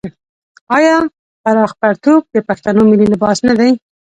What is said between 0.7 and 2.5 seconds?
آیا پراخ پرتوګ د